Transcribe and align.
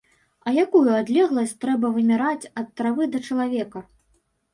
А 0.45 0.51
якую 0.59 0.93
адлегласць 1.01 1.53
трэба 1.65 1.91
вымераць 1.97 2.49
ад 2.61 2.71
травы 2.81 3.03
да 3.13 3.21
чалавека?! 3.29 3.83